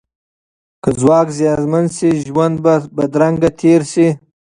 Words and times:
که 0.83 0.89
ځواک 1.01 1.27
زیانمن 1.37 1.85
شي، 1.95 2.09
ژوند 2.25 2.55
به 2.63 2.73
بدرنګ 2.95 3.37
تیر 3.59 3.81
شي. 3.91 4.07